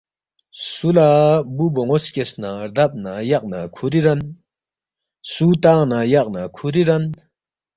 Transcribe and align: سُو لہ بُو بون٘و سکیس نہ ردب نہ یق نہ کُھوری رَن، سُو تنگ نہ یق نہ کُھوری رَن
سُو 0.69 0.89
لہ 0.95 1.07
بُو 1.55 1.65
بون٘و 1.73 1.97
سکیس 2.05 2.31
نہ 2.41 2.51
ردب 2.65 2.91
نہ 3.03 3.13
یق 3.29 3.43
نہ 3.51 3.59
کُھوری 3.75 4.01
رَن، 4.05 4.19
سُو 5.31 5.47
تنگ 5.63 5.83
نہ 5.91 5.99
یق 6.13 6.27
نہ 6.35 6.41
کُھوری 6.55 6.83
رَن 6.87 7.03